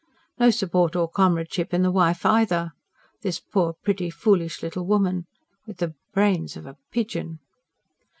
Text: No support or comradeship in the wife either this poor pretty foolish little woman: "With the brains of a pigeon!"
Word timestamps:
No 0.39 0.49
support 0.49 0.95
or 0.95 1.07
comradeship 1.07 1.75
in 1.75 1.83
the 1.83 1.91
wife 1.91 2.25
either 2.25 2.71
this 3.21 3.39
poor 3.39 3.73
pretty 3.83 4.09
foolish 4.09 4.63
little 4.63 4.83
woman: 4.87 5.27
"With 5.67 5.77
the 5.77 5.93
brains 6.11 6.57
of 6.57 6.65
a 6.65 6.75
pigeon!" 6.91 7.37